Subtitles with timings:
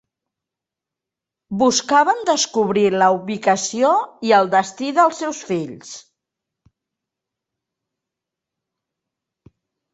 [1.63, 3.93] Buscaven descobrir la ubicació
[4.29, 5.95] i el destí dels seus fills.